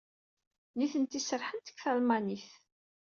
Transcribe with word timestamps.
Nitenti 0.77 1.19
serrḥent 1.21 1.65
deg 1.69 1.77
talmanit. 1.83 2.47